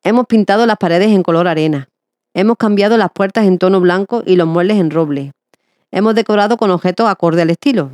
Hemos 0.03 0.27
pintado 0.27 0.67
las 0.67 0.79
paredes 0.79 1.11
en 1.11 1.23
color 1.23 1.47
arena. 1.47 1.89
Hemos 2.35 2.57
cambiado 2.57 2.97
las 2.97 3.11
puertas 3.13 3.47
en 3.47 3.59
tono 3.59 3.81
blanco 3.81 4.25
y 4.27 4.35
los 4.35 4.49
muebles 4.49 4.79
en 4.79 4.91
roble. 4.91 5.33
Hemos 5.93 6.17
decorado 6.17 6.57
con 6.57 6.73
objetos 6.73 7.09
acorde 7.09 7.43
al 7.43 7.51
estilo. 7.51 7.93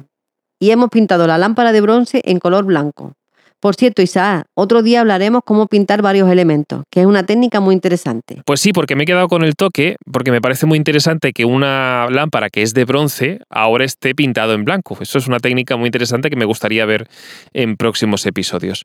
Y 0.59 0.71
hemos 0.71 0.89
pintado 0.89 1.27
la 1.27 1.37
lámpara 1.37 1.73
de 1.73 1.83
bronce 1.83 2.23
en 2.25 2.39
color 2.39 2.65
blanco. 2.65 3.13
Por 3.61 3.75
cierto, 3.75 4.03
Isaac, 4.03 4.45
otro 4.55 4.83
día 4.83 5.01
hablaremos 5.01 5.43
cómo 5.45 5.67
pintar 5.67 6.03
varios 6.03 6.31
elementos, 6.31 6.83
que 6.91 7.01
es 7.01 7.07
una 7.07 7.25
técnica 7.25 7.61
muy 7.61 7.75
interesante. 7.75 8.43
Pues 8.45 8.61
sí, 8.61 8.73
porque 8.73 8.95
me 8.95 9.05
he 9.05 9.07
quedado 9.07 9.29
con 9.29 9.43
el 9.43 9.55
toque, 9.55 9.97
porque 10.13 10.31
me 10.31 10.43
parece 10.43 10.67
muy 10.67 10.77
interesante 10.77 11.33
que 11.33 11.47
una 11.47 12.07
lámpara 12.11 12.51
que 12.51 12.63
es 12.63 12.75
de 12.75 12.85
bronce 12.85 13.41
ahora 13.49 13.85
esté 13.85 14.15
pintado 14.15 14.53
en 14.53 14.65
blanco. 14.65 14.99
Eso 15.01 15.17
es 15.17 15.27
una 15.27 15.41
técnica 15.41 15.77
muy 15.77 15.87
interesante 15.87 16.29
que 16.29 16.37
me 16.37 16.45
gustaría 16.45 16.85
ver 16.85 17.09
en 17.55 17.77
próximos 17.77 18.27
episodios. 18.27 18.85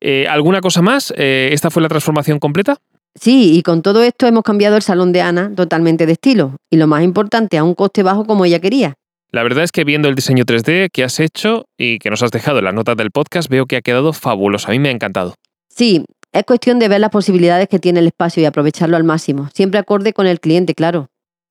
Eh, 0.00 0.26
¿Alguna 0.28 0.60
cosa 0.60 0.82
más? 0.82 1.14
Eh, 1.16 1.50
¿Esta 1.52 1.70
fue 1.70 1.82
la 1.82 1.88
transformación 1.88 2.40
completa? 2.40 2.78
Sí, 3.14 3.56
y 3.56 3.62
con 3.62 3.80
todo 3.80 4.02
esto 4.02 4.26
hemos 4.26 4.42
cambiado 4.42 4.76
el 4.76 4.82
salón 4.82 5.12
de 5.12 5.22
Ana 5.22 5.50
totalmente 5.54 6.04
de 6.04 6.12
estilo, 6.12 6.56
y 6.70 6.76
lo 6.76 6.86
más 6.86 7.02
importante, 7.02 7.56
a 7.56 7.64
un 7.64 7.74
coste 7.74 8.02
bajo 8.02 8.26
como 8.26 8.44
ella 8.44 8.58
quería. 8.58 8.94
La 9.32 9.42
verdad 9.42 9.64
es 9.64 9.72
que 9.72 9.84
viendo 9.84 10.08
el 10.08 10.14
diseño 10.14 10.44
3D 10.44 10.90
que 10.92 11.04
has 11.04 11.20
hecho 11.20 11.66
y 11.76 11.98
que 11.98 12.10
nos 12.10 12.22
has 12.22 12.30
dejado 12.30 12.58
en 12.58 12.64
las 12.64 12.74
notas 12.74 12.96
del 12.96 13.10
podcast, 13.10 13.50
veo 13.50 13.66
que 13.66 13.76
ha 13.76 13.82
quedado 13.82 14.12
fabuloso. 14.12 14.68
A 14.68 14.70
mí 14.70 14.78
me 14.78 14.88
ha 14.88 14.92
encantado. 14.92 15.34
Sí, 15.68 16.04
es 16.32 16.44
cuestión 16.44 16.78
de 16.78 16.88
ver 16.88 17.00
las 17.00 17.10
posibilidades 17.10 17.68
que 17.68 17.78
tiene 17.78 18.00
el 18.00 18.06
espacio 18.06 18.42
y 18.42 18.46
aprovecharlo 18.46 18.96
al 18.96 19.04
máximo, 19.04 19.48
siempre 19.52 19.80
acorde 19.80 20.12
con 20.12 20.26
el 20.26 20.40
cliente, 20.40 20.74
claro. 20.74 21.08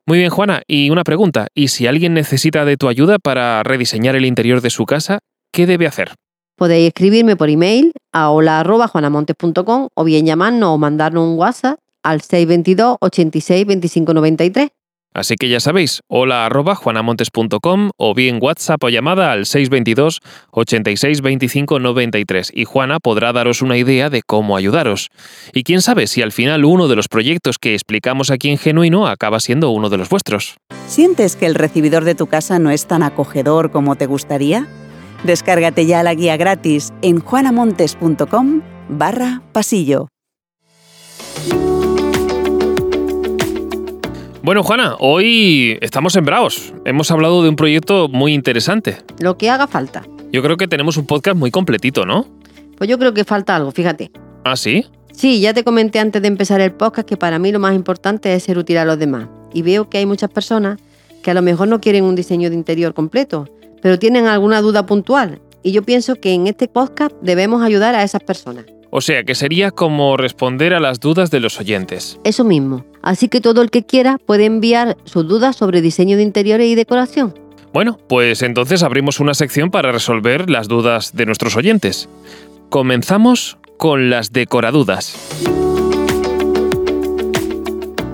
Muy 0.08 0.20
bien, 0.20 0.30
Juana. 0.30 0.62
Y 0.68 0.92
una 0.92 1.04
pregunta. 1.04 1.48
¿Y 1.56 1.70
si 1.70 1.88
alguien 1.88 2.14
necesita 2.14 2.64
de 2.64 2.78
tu 2.78 2.88
ayuda 2.88 3.18
para 3.18 3.64
rediseñar 3.64 4.16
el 4.16 4.26
interior 4.26 4.62
de 4.62 4.70
su 4.70 4.86
casa, 4.86 5.20
qué 5.52 5.66
debe 5.66 5.88
hacer? 5.88 6.14
Podéis 6.56 6.88
escribirme 6.88 7.36
por 7.36 7.50
email 7.50 7.92
a 8.14 8.30
hola.juanamontes.com 8.30 9.88
o 9.94 10.04
bien 10.04 10.26
llamarnos 10.26 10.70
o 10.70 10.78
mandarnos 10.78 11.28
un 11.28 11.38
WhatsApp 11.38 11.80
al 12.04 12.22
622 12.22 12.98
86 13.02 13.66
25 13.66 14.14
93. 14.14 14.70
Así 15.16 15.36
que 15.36 15.48
ya 15.48 15.62
sabéis, 15.62 16.02
hola 16.10 16.46
arroba 16.46 16.76
juanamontes.com 16.76 17.92
o 17.96 18.14
bien 18.14 18.38
WhatsApp 18.42 18.84
o 18.84 18.90
llamada 18.90 19.32
al 19.32 19.46
622 19.46 20.20
86 20.52 21.22
25 21.22 21.80
93 21.80 22.52
y 22.54 22.66
Juana 22.66 23.00
podrá 23.00 23.32
daros 23.32 23.62
una 23.62 23.78
idea 23.78 24.10
de 24.10 24.24
cómo 24.24 24.58
ayudaros. 24.58 25.08
Y 25.54 25.64
quién 25.64 25.82
sabe 25.82 26.08
si 26.08 26.22
al 26.22 26.34
final 26.34 26.66
uno 26.66 26.90
de 26.90 26.98
los 26.98 27.08
proyectos 27.08 27.58
que 27.60 27.76
explicamos 27.76 28.30
aquí 28.30 28.50
en 28.50 28.58
Genuino 28.58 29.08
acaba 29.08 29.40
siendo 29.40 29.70
uno 29.70 29.90
de 29.90 29.98
los 29.98 30.10
vuestros. 30.10 30.58
¿Sientes 30.88 31.38
que 31.38 31.46
el 31.46 31.56
recibidor 31.56 32.04
de 32.04 32.16
tu 32.16 32.28
casa 32.28 32.60
no 32.60 32.70
es 32.70 32.86
tan 32.86 33.02
acogedor 33.02 33.72
como 33.72 33.96
te 33.96 34.08
gustaría? 34.08 34.68
Descárgate 35.24 35.86
ya 35.86 36.04
la 36.04 36.14
guía 36.14 36.36
gratis 36.36 36.92
en 37.02 37.22
juanamontes.com 37.22 38.62
barra 38.90 39.42
pasillo. 39.54 40.10
Bueno, 44.46 44.62
Juana, 44.62 44.96
hoy 45.00 45.80
estamos 45.82 46.14
sembrados. 46.14 46.72
Hemos 46.86 47.10
hablado 47.10 47.42
de 47.42 47.50
un 47.50 47.56
proyecto 47.56 48.10
muy 48.10 48.36
interesante. 48.36 48.98
Lo 49.20 49.40
que 49.40 49.50
haga 49.50 49.66
falta. 49.66 50.04
Yo 50.32 50.44
creo 50.44 50.56
que 50.56 50.68
tenemos 50.68 50.98
un 50.98 51.08
podcast 51.08 51.36
muy 51.36 51.50
completito, 51.50 52.06
¿no? 52.06 52.28
Pues 52.78 52.88
yo 52.88 53.00
creo 53.00 53.12
que 53.12 53.24
falta 53.24 53.56
algo, 53.56 53.72
fíjate. 53.72 54.12
¿Ah, 54.44 54.56
sí? 54.56 54.86
Sí, 55.12 55.42
ya 55.42 55.56
te 55.56 55.64
comenté 55.64 55.98
antes 55.98 56.22
de 56.22 56.28
empezar 56.28 56.62
el 56.62 56.74
podcast 56.74 57.10
que 57.10 57.18
para 57.18 57.40
mí 57.40 57.52
lo 57.52 57.58
más 57.58 57.74
importante 57.74 58.36
es 58.36 58.44
ser 58.44 58.60
útil 58.60 58.78
a 58.78 58.86
los 58.86 59.00
demás. 59.00 59.28
Y 59.52 59.64
veo 59.64 59.90
que 59.90 59.98
hay 59.98 60.06
muchas 60.06 60.30
personas 60.30 60.80
que 61.24 61.32
a 61.32 61.34
lo 61.34 61.42
mejor 61.42 61.68
no 61.68 61.82
quieren 61.82 62.04
un 62.04 62.14
diseño 62.14 62.52
de 62.52 62.56
interior 62.56 62.94
completo, 62.94 63.50
pero 63.82 63.98
tienen 63.98 64.28
alguna 64.28 64.62
duda 64.62 64.86
puntual. 64.86 65.42
Y 65.64 65.72
yo 65.72 65.82
pienso 65.82 66.18
que 66.18 66.34
en 66.36 66.46
este 66.46 66.68
podcast 66.68 67.16
debemos 67.20 67.64
ayudar 67.64 67.96
a 67.96 68.04
esas 68.04 68.22
personas. 68.22 68.66
O 68.92 69.02
sea, 69.02 69.24
que 69.24 69.34
sería 69.34 69.72
como 69.72 70.18
responder 70.18 70.76
a 70.76 70.80
las 70.80 71.00
dudas 71.00 71.32
de 71.32 71.40
los 71.40 71.60
oyentes. 71.60 72.20
Eso 72.24 72.44
mismo. 72.44 72.86
Así 73.06 73.30
que 73.30 73.40
todo 73.40 73.62
el 73.62 73.70
que 73.70 73.86
quiera 73.86 74.18
puede 74.18 74.46
enviar 74.46 74.98
sus 75.06 75.28
dudas 75.28 75.56
sobre 75.56 75.82
diseño 75.82 76.18
de 76.18 76.24
interiores 76.24 76.68
y 76.68 76.76
decoración. 76.76 77.36
Bueno, 77.72 78.00
pues 78.10 78.42
entonces 78.42 78.82
abrimos 78.82 79.20
una 79.20 79.36
sección 79.36 79.70
para 79.70 79.92
resolver 79.92 80.50
las 80.50 80.68
dudas 80.68 81.16
de 81.16 81.28
nuestros 81.28 81.56
oyentes. 81.56 82.10
Comenzamos 82.70 83.58
con 83.78 84.10
las 84.10 84.34
decoradudas. 84.34 85.16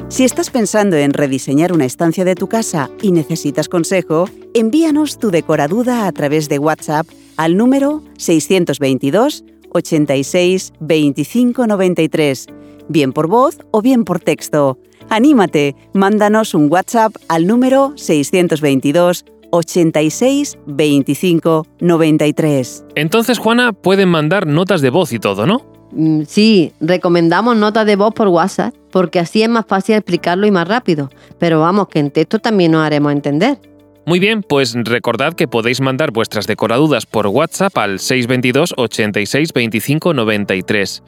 Si 0.10 0.25
estás 0.25 0.50
pensando 0.50 0.98
en 0.98 1.13
rediseñar 1.13 1.71
una 1.71 1.86
estancia 1.86 2.25
de 2.25 2.36
tu 2.36 2.50
casa 2.50 2.89
y 3.01 3.13
necesitas 3.13 3.69
consejo, 3.69 4.29
envíanos 4.53 5.19
tu 5.19 5.31
decoraduda 5.31 6.05
a 6.05 6.12
través 6.12 6.50
de 6.50 6.60
WhatsApp 6.60 7.07
al 7.38 7.55
número 7.55 8.03
622 8.17 9.45
86 9.71 10.74
25 10.81 11.65
93, 11.65 12.48
bien 12.91 13.13
por 13.13 13.27
voz 13.27 13.57
o 13.71 13.81
bien 13.81 14.03
por 14.03 14.19
texto. 14.19 14.77
Anímate, 15.10 15.75
mándanos 15.93 16.53
un 16.53 16.71
WhatsApp 16.71 17.13
al 17.27 17.48
número 17.48 17.93
622 17.95 19.25
86 19.51 20.57
25 20.65 21.67
93. 21.79 22.86
Entonces, 22.95 23.38
Juana, 23.38 23.74
pueden 23.74 24.10
mandar 24.10 24.48
notas 24.48 24.81
de 24.81 24.89
voz 24.89 25.12
y 25.13 25.19
todo, 25.19 25.45
¿no? 25.45 25.62
Mm, 25.91 26.24
Sí, 26.27 26.71
recomendamos 26.79 27.57
notas 27.57 27.86
de 27.86 27.95
voz 27.95 28.13
por 28.13 28.29
WhatsApp 28.29 28.74
porque 28.91 29.19
así 29.19 29.41
es 29.41 29.50
más 29.50 29.65
fácil 29.65 29.95
explicarlo 29.95 30.45
y 30.48 30.51
más 30.51 30.67
rápido. 30.67 31.10
Pero 31.39 31.60
vamos, 31.60 31.88
que 31.88 32.00
en 32.00 32.12
texto 32.12 32.39
también 32.39 32.71
nos 32.71 32.86
haremos 32.86 33.12
entender. 33.12 33.57
Muy 34.03 34.20
bien, 34.20 34.41
pues 34.41 34.74
recordad 34.75 35.34
que 35.36 35.48
podéis 35.48 35.79
mandar 35.79 36.12
vuestras 36.12 36.48
decoradudas 36.48 37.05
por 37.05 37.27
WhatsApp 37.27 37.77
al 37.77 38.00
622 38.00 38.74
86 38.75 39.53
25 39.53 40.13
93. 40.15 41.03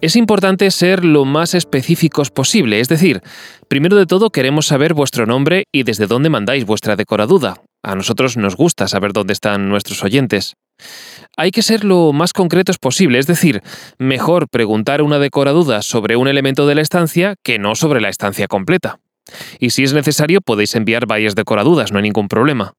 Es 0.00 0.14
importante 0.14 0.70
ser 0.70 1.04
lo 1.04 1.24
más 1.24 1.54
específicos 1.54 2.30
posible, 2.30 2.78
es 2.78 2.88
decir, 2.88 3.20
primero 3.68 3.96
de 3.96 4.06
todo 4.06 4.30
queremos 4.30 4.66
saber 4.66 4.94
vuestro 4.94 5.26
nombre 5.26 5.64
y 5.72 5.82
desde 5.82 6.06
dónde 6.06 6.30
mandáis 6.30 6.64
vuestra 6.64 6.94
decoraduda. 6.94 7.62
A 7.82 7.96
nosotros 7.96 8.36
nos 8.36 8.54
gusta 8.54 8.86
saber 8.86 9.12
dónde 9.12 9.32
están 9.32 9.68
nuestros 9.68 10.04
oyentes. 10.04 10.54
Hay 11.36 11.50
que 11.50 11.62
ser 11.62 11.84
lo 11.84 12.12
más 12.12 12.32
concretos 12.32 12.78
posible, 12.78 13.18
es 13.18 13.26
decir, 13.26 13.62
mejor 13.98 14.48
preguntar 14.48 15.02
una 15.02 15.18
decoraduda 15.18 15.82
sobre 15.82 16.16
un 16.16 16.28
elemento 16.28 16.66
de 16.66 16.76
la 16.76 16.82
estancia 16.82 17.34
que 17.42 17.58
no 17.58 17.74
sobre 17.74 18.00
la 18.00 18.08
estancia 18.08 18.46
completa. 18.46 19.00
Y 19.58 19.70
si 19.70 19.84
es 19.84 19.92
necesario, 19.92 20.40
podéis 20.40 20.74
enviar 20.74 21.06
varias 21.06 21.34
decoradudas, 21.34 21.92
no 21.92 21.98
hay 21.98 22.04
ningún 22.04 22.28
problema. 22.28 22.74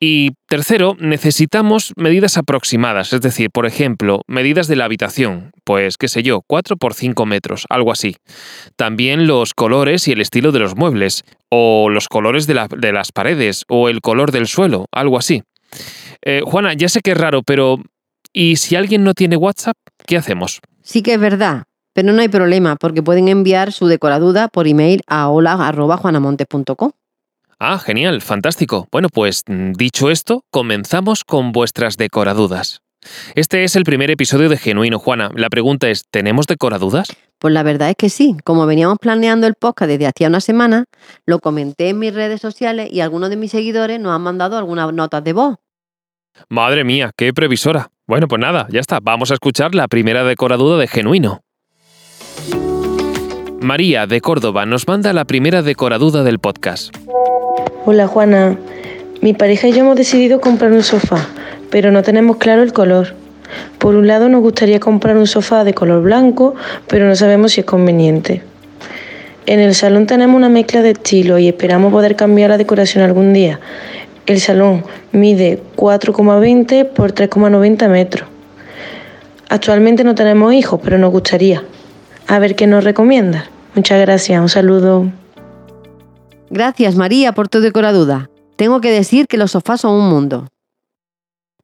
Y 0.00 0.32
tercero, 0.48 0.96
necesitamos 0.98 1.92
medidas 1.96 2.36
aproximadas, 2.36 3.12
es 3.12 3.20
decir, 3.20 3.50
por 3.50 3.66
ejemplo, 3.66 4.22
medidas 4.26 4.66
de 4.66 4.76
la 4.76 4.84
habitación, 4.84 5.52
pues 5.64 5.96
qué 5.96 6.08
sé 6.08 6.22
yo, 6.22 6.42
4 6.46 6.76
por 6.76 6.94
5 6.94 7.24
metros, 7.26 7.64
algo 7.70 7.92
así. 7.92 8.16
También 8.76 9.26
los 9.26 9.54
colores 9.54 10.08
y 10.08 10.12
el 10.12 10.20
estilo 10.20 10.52
de 10.52 10.58
los 10.58 10.76
muebles, 10.76 11.22
o 11.48 11.88
los 11.88 12.08
colores 12.08 12.46
de 12.46 12.92
las 12.92 13.12
paredes, 13.12 13.64
o 13.68 13.88
el 13.88 14.00
color 14.00 14.32
del 14.32 14.48
suelo, 14.48 14.86
algo 14.92 15.18
así. 15.18 15.42
Eh, 16.22 16.42
Juana, 16.44 16.74
ya 16.74 16.88
sé 16.88 17.00
que 17.00 17.12
es 17.12 17.18
raro, 17.18 17.42
pero 17.42 17.78
¿y 18.32 18.56
si 18.56 18.76
alguien 18.76 19.04
no 19.04 19.14
tiene 19.14 19.36
WhatsApp? 19.36 19.76
¿Qué 20.06 20.16
hacemos? 20.16 20.60
Sí 20.82 21.02
que 21.02 21.14
es 21.14 21.20
verdad, 21.20 21.64
pero 21.94 22.12
no 22.12 22.20
hay 22.20 22.28
problema 22.28 22.76
porque 22.76 23.02
pueden 23.02 23.28
enviar 23.28 23.72
su 23.72 23.86
decoraduda 23.86 24.48
por 24.48 24.68
email 24.68 25.00
a 25.06 25.30
hola.juanamontes.com. 25.30 26.90
Ah, 27.58 27.78
genial, 27.78 28.20
fantástico. 28.20 28.88
Bueno, 28.92 29.08
pues 29.08 29.42
mm, 29.46 29.72
dicho 29.72 30.10
esto, 30.10 30.44
comenzamos 30.50 31.24
con 31.24 31.52
vuestras 31.52 31.96
decoradudas. 31.96 32.82
Este 33.34 33.64
es 33.64 33.76
el 33.76 33.84
primer 33.84 34.10
episodio 34.10 34.48
de 34.48 34.56
Genuino 34.56 34.98
Juana. 34.98 35.30
La 35.34 35.48
pregunta 35.48 35.88
es, 35.88 36.04
¿tenemos 36.10 36.46
decoradudas? 36.46 37.08
Pues 37.38 37.52
la 37.52 37.62
verdad 37.62 37.90
es 37.90 37.96
que 37.96 38.08
sí, 38.08 38.36
como 38.44 38.66
veníamos 38.66 38.98
planeando 38.98 39.46
el 39.46 39.54
podcast 39.54 39.90
desde 39.90 40.06
hacía 40.06 40.28
una 40.28 40.40
semana, 40.40 40.86
lo 41.26 41.38
comenté 41.38 41.90
en 41.90 41.98
mis 41.98 42.14
redes 42.14 42.40
sociales 42.40 42.88
y 42.90 43.00
algunos 43.00 43.30
de 43.30 43.36
mis 43.36 43.50
seguidores 43.50 44.00
nos 44.00 44.12
han 44.12 44.22
mandado 44.22 44.56
algunas 44.56 44.92
notas 44.92 45.22
de 45.22 45.32
voz. 45.32 45.56
Madre 46.48 46.84
mía, 46.84 47.12
qué 47.16 47.32
previsora. 47.32 47.90
Bueno, 48.06 48.26
pues 48.26 48.40
nada, 48.40 48.66
ya 48.70 48.80
está. 48.80 48.98
Vamos 49.00 49.30
a 49.30 49.34
escuchar 49.34 49.74
la 49.74 49.88
primera 49.88 50.24
decoraduda 50.24 50.78
de 50.78 50.88
Genuino. 50.88 51.42
María, 53.64 54.06
de 54.06 54.20
Córdoba, 54.20 54.66
nos 54.66 54.86
manda 54.86 55.14
la 55.14 55.24
primera 55.24 55.62
decoraduda 55.62 56.22
del 56.22 56.38
podcast. 56.38 56.94
Hola 57.86 58.06
Juana, 58.06 58.58
mi 59.22 59.32
pareja 59.32 59.68
y 59.68 59.72
yo 59.72 59.78
hemos 59.78 59.96
decidido 59.96 60.38
comprar 60.38 60.70
un 60.70 60.82
sofá, 60.82 61.26
pero 61.70 61.90
no 61.90 62.02
tenemos 62.02 62.36
claro 62.36 62.62
el 62.62 62.74
color. 62.74 63.14
Por 63.78 63.94
un 63.94 64.06
lado 64.06 64.28
nos 64.28 64.42
gustaría 64.42 64.80
comprar 64.80 65.16
un 65.16 65.26
sofá 65.26 65.64
de 65.64 65.72
color 65.72 66.02
blanco, 66.02 66.54
pero 66.88 67.06
no 67.06 67.16
sabemos 67.16 67.52
si 67.52 67.60
es 67.60 67.66
conveniente. 67.66 68.42
En 69.46 69.60
el 69.60 69.74
salón 69.74 70.06
tenemos 70.06 70.36
una 70.36 70.50
mezcla 70.50 70.82
de 70.82 70.90
estilos 70.90 71.40
y 71.40 71.48
esperamos 71.48 71.90
poder 71.90 72.16
cambiar 72.16 72.50
la 72.50 72.58
decoración 72.58 73.02
algún 73.02 73.32
día. 73.32 73.60
El 74.26 74.40
salón 74.40 74.84
mide 75.12 75.62
4,20 75.76 76.84
por 76.90 77.14
3,90 77.14 77.88
metros. 77.88 78.28
Actualmente 79.48 80.04
no 80.04 80.14
tenemos 80.14 80.52
hijos, 80.52 80.80
pero 80.84 80.98
nos 80.98 81.10
gustaría. 81.10 81.62
A 82.26 82.38
ver 82.38 82.56
qué 82.56 82.66
nos 82.66 82.84
recomiendas. 82.84 83.53
Muchas 83.74 84.00
gracias, 84.00 84.40
un 84.40 84.48
saludo. 84.48 85.12
Gracias 86.48 86.94
María 86.94 87.32
por 87.32 87.48
tu 87.48 87.60
decoraduda. 87.60 88.30
Tengo 88.56 88.80
que 88.80 88.92
decir 88.92 89.26
que 89.26 89.36
los 89.36 89.50
sofás 89.50 89.80
son 89.80 89.94
un 89.94 90.08
mundo. 90.08 90.48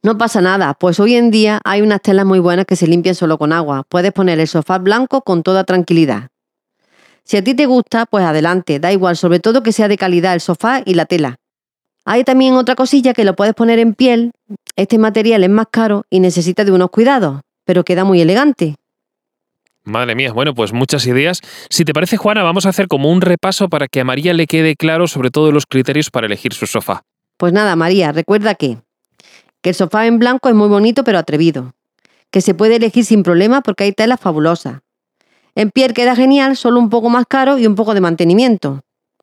No 0.02 0.18
pasa 0.18 0.40
nada, 0.40 0.74
pues 0.74 0.98
hoy 0.98 1.14
en 1.14 1.30
día 1.30 1.60
hay 1.62 1.82
unas 1.82 2.00
telas 2.00 2.26
muy 2.26 2.40
buenas 2.40 2.64
que 2.64 2.74
se 2.74 2.86
limpian 2.86 3.14
solo 3.14 3.38
con 3.38 3.52
agua. 3.52 3.84
Puedes 3.88 4.12
poner 4.12 4.40
el 4.40 4.48
sofá 4.48 4.78
blanco 4.78 5.22
con 5.22 5.42
toda 5.42 5.64
tranquilidad. 5.64 6.28
Si 7.22 7.36
a 7.36 7.44
ti 7.44 7.54
te 7.54 7.66
gusta, 7.66 8.06
pues 8.06 8.24
adelante, 8.24 8.80
da 8.80 8.90
igual, 8.90 9.16
sobre 9.16 9.38
todo 9.38 9.62
que 9.62 9.72
sea 9.72 9.86
de 9.86 9.98
calidad 9.98 10.34
el 10.34 10.40
sofá 10.40 10.82
y 10.84 10.94
la 10.94 11.04
tela. 11.04 11.36
Hay 12.04 12.24
también 12.24 12.54
otra 12.54 12.74
cosilla 12.74 13.12
que 13.12 13.24
lo 13.24 13.36
puedes 13.36 13.54
poner 13.54 13.78
en 13.78 13.94
piel. 13.94 14.32
Este 14.74 14.98
material 14.98 15.44
es 15.44 15.50
más 15.50 15.66
caro 15.70 16.04
y 16.10 16.18
necesita 16.18 16.64
de 16.64 16.72
unos 16.72 16.90
cuidados, 16.90 17.42
pero 17.64 17.84
queda 17.84 18.02
muy 18.02 18.20
elegante. 18.20 18.74
Madre 19.84 20.14
mía, 20.14 20.32
bueno, 20.32 20.54
pues 20.54 20.72
muchas 20.72 21.06
ideas. 21.06 21.40
Si 21.70 21.84
te 21.84 21.94
parece, 21.94 22.16
Juana, 22.16 22.42
vamos 22.42 22.66
a 22.66 22.68
hacer 22.68 22.86
como 22.86 23.10
un 23.10 23.20
repaso 23.20 23.68
para 23.68 23.88
que 23.88 24.00
a 24.00 24.04
María 24.04 24.34
le 24.34 24.46
quede 24.46 24.76
claro 24.76 25.08
sobre 25.08 25.30
todo 25.30 25.52
los 25.52 25.64
criterios 25.66 26.10
para 26.10 26.26
elegir 26.26 26.52
su 26.52 26.66
sofá. 26.66 27.02
Pues 27.38 27.52
nada, 27.52 27.74
María, 27.76 28.12
recuerda 28.12 28.54
que, 28.54 28.78
que 29.62 29.70
el 29.70 29.74
sofá 29.74 30.06
en 30.06 30.18
blanco 30.18 30.48
es 30.50 30.54
muy 30.54 30.68
bonito 30.68 31.02
pero 31.04 31.18
atrevido, 31.18 31.72
que 32.30 32.42
se 32.42 32.54
puede 32.54 32.76
elegir 32.76 33.04
sin 33.04 33.22
problema 33.22 33.62
porque 33.62 33.84
hay 33.84 33.92
telas 33.92 34.20
fabulosas. 34.20 34.80
En 35.54 35.70
piel 35.70 35.94
queda 35.94 36.14
genial, 36.14 36.56
solo 36.56 36.78
un 36.78 36.90
poco 36.90 37.08
más 37.08 37.24
caro 37.26 37.58
y 37.58 37.66
un 37.66 37.74
poco 37.74 37.94
de 37.94 38.00
mantenimiento, 38.00 38.82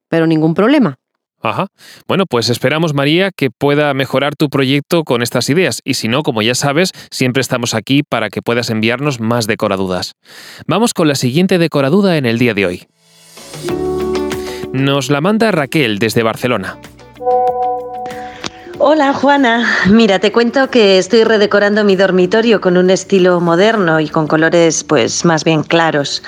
pero 0.09 0.27
ningún 0.27 0.55
problema. 0.55 0.97
Ajá. 1.41 1.67
Bueno, 2.07 2.25
pues 2.25 2.49
esperamos, 2.49 2.93
María, 2.93 3.31
que 3.35 3.49
pueda 3.51 3.93
mejorar 3.93 4.35
tu 4.35 4.49
proyecto 4.49 5.03
con 5.03 5.21
estas 5.21 5.49
ideas. 5.49 5.81
Y 5.83 5.93
si 5.93 6.07
no, 6.07 6.23
como 6.23 6.41
ya 6.41 6.55
sabes, 6.55 6.91
siempre 7.11 7.41
estamos 7.41 7.73
aquí 7.73 8.03
para 8.03 8.29
que 8.29 8.41
puedas 8.41 8.69
enviarnos 8.69 9.19
más 9.19 9.47
decoradudas. 9.47 10.13
Vamos 10.65 10.93
con 10.93 11.07
la 11.07 11.15
siguiente 11.15 11.57
decoraduda 11.57 12.17
en 12.17 12.25
el 12.25 12.39
día 12.39 12.53
de 12.53 12.65
hoy. 12.65 12.87
Nos 14.73 15.09
la 15.09 15.21
manda 15.21 15.51
Raquel 15.51 15.99
desde 15.99 16.23
Barcelona. 16.23 16.77
Hola 18.79 19.11
Juana, 19.11 19.65
mira, 19.89 20.19
te 20.19 20.31
cuento 20.31 20.69
que 20.69 20.99
estoy 20.99 21.23
redecorando 21.23 21.83
mi 21.83 21.95
dormitorio 21.95 22.61
con 22.61 22.77
un 22.77 22.91
estilo 22.91 23.39
moderno 23.39 23.99
y 23.99 24.07
con 24.07 24.27
colores 24.27 24.83
pues 24.83 25.25
más 25.25 25.43
bien 25.43 25.63
claros. 25.63 26.21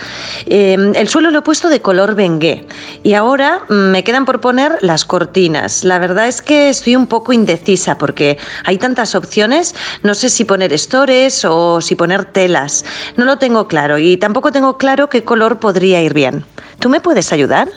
Eh, 0.48 0.76
el 0.96 1.08
suelo 1.08 1.30
lo 1.30 1.40
he 1.40 1.42
puesto 1.44 1.70
de 1.70 1.80
color 1.80 2.16
bengué 2.16 2.66
y 3.04 3.14
ahora 3.14 3.62
me 3.70 4.04
quedan 4.04 4.26
por 4.26 4.42
poner 4.42 4.80
las 4.82 5.06
cortinas. 5.06 5.84
La 5.84 6.00
verdad 6.00 6.28
es 6.28 6.42
que 6.42 6.70
estoy 6.70 6.96
un 6.96 7.06
poco 7.06 7.34
indecisa 7.34 8.00
porque 8.00 8.40
hay 8.66 8.80
tantas 8.80 9.14
opciones, 9.14 9.76
no 10.02 10.16
sé 10.16 10.30
si 10.30 10.44
poner 10.44 10.74
estores 10.74 11.46
o 11.46 11.82
si 11.82 11.96
poner 11.96 12.26
telas. 12.26 12.84
No 13.16 13.26
lo 13.26 13.38
tengo 13.38 13.68
claro 13.68 14.00
y 14.00 14.18
tampoco 14.18 14.52
tengo 14.52 14.80
claro 14.80 15.08
qué 15.08 15.24
color 15.24 15.60
podría 15.60 16.02
ir 16.02 16.16
bien. 16.16 16.44
¿Tú 16.80 16.90
me 16.90 17.00
puedes 17.00 17.32
ayudar? 17.32 17.70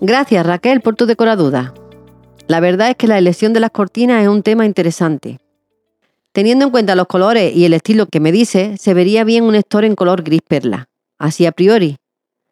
Gracias 0.00 0.46
Raquel 0.46 0.80
por 0.80 0.96
tu 0.96 1.04
decoraduda. 1.04 1.74
La 2.48 2.60
verdad 2.60 2.88
es 2.88 2.96
que 2.96 3.06
la 3.06 3.18
elección 3.18 3.52
de 3.52 3.60
las 3.60 3.70
cortinas 3.70 4.22
es 4.22 4.28
un 4.28 4.42
tema 4.42 4.64
interesante. 4.64 5.38
Teniendo 6.32 6.64
en 6.64 6.70
cuenta 6.70 6.94
los 6.94 7.06
colores 7.06 7.54
y 7.54 7.66
el 7.66 7.74
estilo 7.74 8.06
que 8.06 8.20
me 8.20 8.32
dice, 8.32 8.78
se 8.78 8.94
vería 8.94 9.22
bien 9.22 9.44
un 9.44 9.54
store 9.54 9.86
en 9.86 9.94
color 9.94 10.22
gris 10.22 10.40
perla, 10.48 10.88
así 11.18 11.44
a 11.44 11.52
priori. 11.52 11.98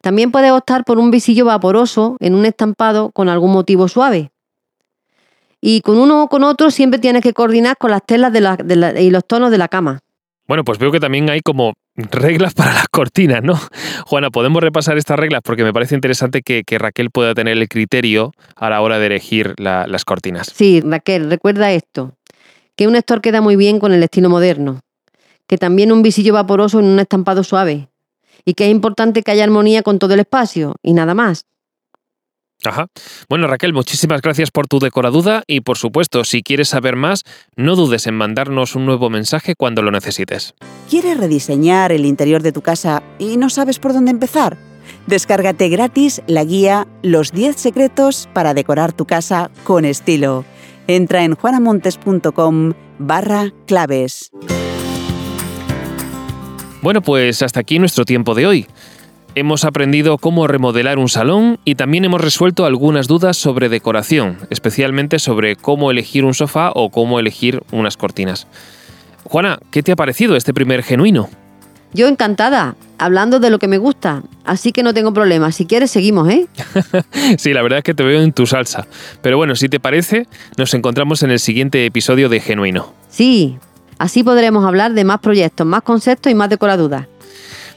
También 0.02 0.32
puedes 0.32 0.52
optar 0.52 0.84
por 0.84 0.98
un 0.98 1.10
visillo 1.10 1.46
vaporoso 1.46 2.18
en 2.20 2.34
un 2.34 2.44
estampado 2.44 3.10
con 3.10 3.30
algún 3.30 3.52
motivo 3.52 3.88
suave. 3.88 4.32
Y 5.62 5.80
con 5.80 5.96
uno 5.96 6.24
o 6.24 6.28
con 6.28 6.44
otro 6.44 6.70
siempre 6.70 7.00
tienes 7.00 7.22
que 7.22 7.32
coordinar 7.32 7.78
con 7.78 7.90
las 7.90 8.04
telas 8.04 8.34
y 9.00 9.10
los 9.10 9.26
tonos 9.26 9.50
de 9.50 9.58
la 9.58 9.68
cama. 9.68 10.00
Bueno, 10.46 10.62
pues 10.62 10.78
veo 10.78 10.92
que 10.92 11.00
también 11.00 11.30
hay 11.30 11.40
como 11.40 11.72
reglas 11.96 12.54
para 12.54 12.74
las 12.74 12.88
cortinas, 12.88 13.42
¿no? 13.42 13.58
Juana, 14.06 14.30
podemos 14.30 14.62
repasar 14.62 14.98
estas 14.98 15.18
reglas 15.18 15.40
porque 15.42 15.64
me 15.64 15.72
parece 15.72 15.94
interesante 15.94 16.42
que, 16.42 16.64
Raquel 16.78 17.10
pueda 17.10 17.34
tener 17.34 17.56
el 17.56 17.68
criterio 17.68 18.32
a 18.54 18.70
la 18.70 18.80
hora 18.80 18.98
de 18.98 19.06
elegir 19.06 19.54
las 19.58 20.04
cortinas. 20.04 20.52
Sí, 20.54 20.80
Raquel, 20.80 21.30
recuerda 21.30 21.72
esto, 21.72 22.12
que 22.76 22.86
un 22.86 22.96
estor 22.96 23.20
queda 23.20 23.40
muy 23.40 23.56
bien 23.56 23.78
con 23.78 23.92
el 23.92 24.02
estilo 24.02 24.28
moderno, 24.28 24.80
que 25.46 25.58
también 25.58 25.92
un 25.92 26.02
visillo 26.02 26.34
vaporoso 26.34 26.80
en 26.80 26.86
un 26.86 27.00
estampado 27.00 27.42
suave, 27.44 27.88
y 28.44 28.54
que 28.54 28.66
es 28.66 28.70
importante 28.70 29.22
que 29.22 29.30
haya 29.30 29.44
armonía 29.44 29.82
con 29.82 29.98
todo 29.98 30.14
el 30.14 30.20
espacio, 30.20 30.76
y 30.82 30.92
nada 30.92 31.14
más. 31.14 31.46
Ajá. 32.64 32.88
Bueno, 33.28 33.46
Raquel, 33.46 33.72
muchísimas 33.72 34.22
gracias 34.22 34.50
por 34.50 34.66
tu 34.66 34.78
decoraduda 34.78 35.42
y 35.46 35.60
por 35.60 35.78
supuesto, 35.78 36.24
si 36.24 36.42
quieres 36.42 36.68
saber 36.68 36.96
más, 36.96 37.22
no 37.56 37.76
dudes 37.76 38.06
en 38.06 38.14
mandarnos 38.14 38.74
un 38.74 38.86
nuevo 38.86 39.10
mensaje 39.10 39.54
cuando 39.54 39.82
lo 39.82 39.90
necesites. 39.90 40.54
¿Quieres 40.90 41.18
rediseñar 41.18 41.92
el 41.92 42.06
interior 42.06 42.42
de 42.42 42.52
tu 42.52 42.62
casa 42.62 43.02
y 43.18 43.36
no 43.36 43.50
sabes 43.50 43.78
por 43.78 43.92
dónde 43.92 44.10
empezar? 44.10 44.56
Descárgate 45.06 45.68
gratis 45.68 46.22
la 46.26 46.44
guía 46.44 46.86
Los 47.02 47.32
10 47.32 47.56
secretos 47.56 48.28
para 48.32 48.54
decorar 48.54 48.92
tu 48.92 49.04
casa 49.04 49.50
con 49.64 49.84
estilo. 49.84 50.44
Entra 50.86 51.24
en 51.24 51.34
juanamontes.com 51.34 52.72
barra 52.98 53.52
claves. 53.66 54.30
Bueno, 56.82 57.02
pues 57.02 57.42
hasta 57.42 57.60
aquí 57.60 57.78
nuestro 57.78 58.04
tiempo 58.04 58.34
de 58.34 58.46
hoy. 58.46 58.66
Hemos 59.38 59.66
aprendido 59.66 60.16
cómo 60.16 60.46
remodelar 60.46 60.98
un 60.98 61.10
salón 61.10 61.58
y 61.62 61.74
también 61.74 62.06
hemos 62.06 62.22
resuelto 62.22 62.64
algunas 62.64 63.06
dudas 63.06 63.36
sobre 63.36 63.68
decoración, 63.68 64.38
especialmente 64.48 65.18
sobre 65.18 65.56
cómo 65.56 65.90
elegir 65.90 66.24
un 66.24 66.32
sofá 66.32 66.72
o 66.74 66.88
cómo 66.88 67.20
elegir 67.20 67.62
unas 67.70 67.98
cortinas. 67.98 68.46
Juana, 69.24 69.58
¿qué 69.70 69.82
te 69.82 69.92
ha 69.92 69.96
parecido 69.96 70.36
este 70.36 70.54
primer 70.54 70.82
genuino? 70.82 71.28
Yo 71.92 72.08
encantada, 72.08 72.76
hablando 72.96 73.38
de 73.38 73.50
lo 73.50 73.58
que 73.58 73.68
me 73.68 73.76
gusta, 73.76 74.22
así 74.46 74.72
que 74.72 74.82
no 74.82 74.94
tengo 74.94 75.12
problema. 75.12 75.52
Si 75.52 75.66
quieres, 75.66 75.90
seguimos, 75.90 76.30
¿eh? 76.30 76.46
sí, 77.36 77.52
la 77.52 77.60
verdad 77.60 77.80
es 77.80 77.84
que 77.84 77.92
te 77.92 78.04
veo 78.04 78.22
en 78.22 78.32
tu 78.32 78.46
salsa. 78.46 78.86
Pero 79.20 79.36
bueno, 79.36 79.54
si 79.54 79.68
te 79.68 79.78
parece, 79.78 80.26
nos 80.56 80.72
encontramos 80.72 81.22
en 81.22 81.30
el 81.30 81.40
siguiente 81.40 81.84
episodio 81.84 82.30
de 82.30 82.40
Genuino. 82.40 82.94
Sí, 83.10 83.58
así 83.98 84.24
podremos 84.24 84.64
hablar 84.64 84.94
de 84.94 85.04
más 85.04 85.20
proyectos, 85.20 85.66
más 85.66 85.82
conceptos 85.82 86.32
y 86.32 86.34
más 86.34 86.48
decoraduras. 86.48 87.06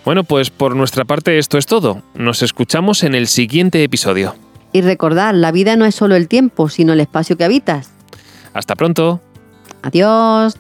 Bueno, 0.06 0.24
pues 0.24 0.50
por 0.50 0.76
nuestra 0.76 1.06
parte 1.06 1.38
esto 1.38 1.58
es 1.58 1.66
todo. 1.66 2.02
Nos 2.16 2.42
escuchamos 2.42 3.04
en 3.04 3.16
el 3.16 3.28
siguiente 3.28 3.84
episodio. 3.84 4.36
Y 4.72 4.82
recordad, 4.82 5.34
la 5.34 5.52
vida 5.52 5.76
no 5.76 5.86
es 5.86 5.96
solo 5.96 6.16
el 6.16 6.28
tiempo, 6.28 6.70
sino 6.70 6.94
el 6.94 7.00
espacio 7.00 7.38
que 7.38 7.44
habitas. 7.44 7.92
Hasta 8.54 8.76
pronto. 8.76 9.20
Adiós. 9.82 10.58